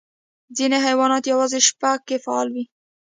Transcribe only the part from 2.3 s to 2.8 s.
وي.